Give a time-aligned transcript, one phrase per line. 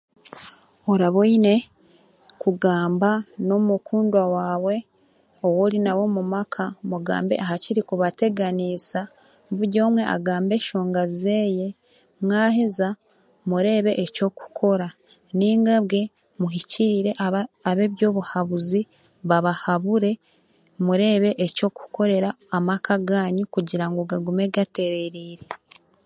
[0.91, 1.55] Oraba oine
[2.41, 3.09] kugamba
[3.45, 4.75] n'omukundwa waawe
[5.45, 8.99] ou orinawe omu maka mugambe aha kirikubateganiisa
[9.55, 11.67] buri omwe agambe eshonga zeeye,
[12.25, 12.87] mwaheza
[13.49, 14.87] mureebe ekyokukora.
[15.37, 16.01] Nainga bwe
[16.39, 17.11] muhikiirire
[17.69, 18.81] ab'ebyobuhabuzi
[19.29, 20.11] babahabure
[20.85, 25.45] mureebe ekyokukorera amaka gaanyu kugira ngu gagume gaterereire.